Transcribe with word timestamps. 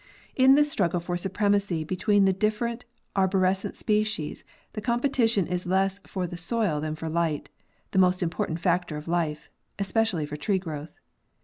In 0.35 0.55
this 0.55 0.71
struggle 0.71 0.99
for 0.99 1.15
supremacy 1.15 1.83
between 1.83 2.25
the 2.25 2.33
different 2.33 2.85
arbores 3.15 3.57
cent 3.57 3.77
species 3.77 4.43
the 4.73 4.81
competition 4.81 5.45
is 5.45 5.67
less 5.67 5.99
for 6.07 6.25
the 6.25 6.37
soil 6.37 6.81
than 6.81 6.95
for 6.95 7.07
the 7.07 7.13
light, 7.13 7.49
the 7.91 7.99
most 7.99 8.23
important 8.23 8.59
factor 8.59 8.97
of 8.97 9.07
life, 9.07 9.51
especially 9.77 10.25
for 10.25 10.37
tree 10.37 10.57
growth. 10.57 10.97